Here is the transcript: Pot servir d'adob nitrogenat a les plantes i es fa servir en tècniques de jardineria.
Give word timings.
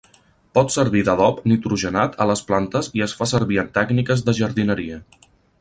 Pot 0.57 0.71
servir 0.75 1.03
d'adob 1.09 1.43
nitrogenat 1.51 2.17
a 2.25 2.27
les 2.31 2.43
plantes 2.49 2.91
i 3.01 3.07
es 3.09 3.13
fa 3.21 3.31
servir 3.35 3.63
en 3.65 3.73
tècniques 3.79 4.29
de 4.31 4.39
jardineria. 4.43 5.03